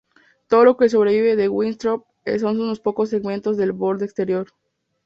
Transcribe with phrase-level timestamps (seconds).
[0.47, 2.07] Todo lo que sobrevive de Winthrop
[2.39, 4.47] son unos pocos segmentos del borde exterior.